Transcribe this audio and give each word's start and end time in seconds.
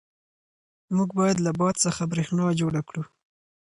موږ 0.95 1.09
باید 1.19 1.37
له 1.45 1.51
باد 1.59 1.75
څخه 1.85 2.01
برېښنا 2.11 2.45
جوړه 2.61 2.81
کړو. 2.87 3.03